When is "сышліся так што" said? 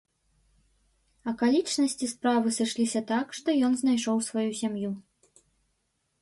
2.57-3.55